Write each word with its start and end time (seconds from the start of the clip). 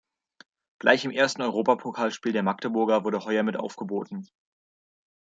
Gleich 0.79 1.05
im 1.05 1.11
ersten 1.11 1.43
Europapokalspiel 1.43 2.31
der 2.33 2.41
Magdeburger 2.41 3.03
wurde 3.03 3.23
Heuer 3.23 3.43
mit 3.43 3.55
aufgeboten. 3.57 4.27